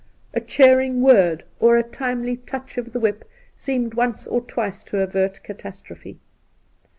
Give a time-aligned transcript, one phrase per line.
[0.33, 3.23] A cheering word or a timely touch of the whip
[3.55, 6.17] seemed once or twice to avert catastrophe.